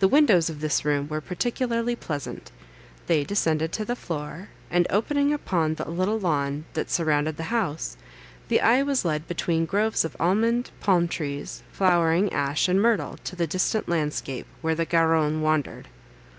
The 0.00 0.08
windows 0.08 0.50
of 0.50 0.60
this 0.60 0.84
room 0.84 1.08
were 1.08 1.22
particularly 1.22 1.96
pleasant; 1.96 2.52
they 3.06 3.24
descended 3.24 3.72
to 3.72 3.84
the 3.86 3.96
floor, 3.96 4.50
and, 4.70 4.86
opening 4.90 5.32
upon 5.32 5.76
the 5.76 5.88
little 5.90 6.20
lawn 6.20 6.66
that 6.74 6.90
surrounded 6.90 7.38
the 7.38 7.44
house, 7.44 7.96
the 8.48 8.60
eye 8.60 8.82
was 8.82 9.06
led 9.06 9.26
between 9.26 9.64
groves 9.64 10.04
of 10.04 10.14
almond, 10.20 10.70
palm 10.80 11.08
trees, 11.08 11.62
flowering 11.72 12.30
ash, 12.30 12.68
and 12.68 12.82
myrtle, 12.82 13.16
to 13.24 13.34
the 13.36 13.46
distant 13.46 13.88
landscape, 13.88 14.46
where 14.60 14.74
the 14.74 14.84
Garonne 14.84 15.40
wandered. 15.40 15.88